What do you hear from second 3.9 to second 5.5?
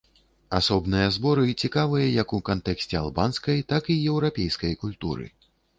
і еўрапейскай культуры.